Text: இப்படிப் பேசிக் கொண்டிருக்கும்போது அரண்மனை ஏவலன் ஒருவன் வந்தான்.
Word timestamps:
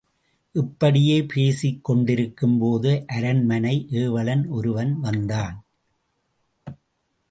இப்படிப் 0.51 1.27
பேசிக் 1.27 1.83
கொண்டிருக்கும்போது 1.83 3.03
அரண்மனை 3.07 3.87
ஏவலன் 3.89 4.47
ஒருவன் 4.47 4.99
வந்தான். 4.99 5.63